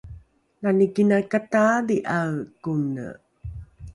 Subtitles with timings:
[0.61, 3.05] lani kinakataadhi’ae kone